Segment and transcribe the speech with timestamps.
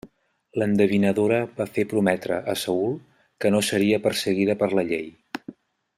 [0.59, 2.97] L'endevinadora va fer prometre a Saül
[3.45, 5.07] que no seria perseguida per la llei.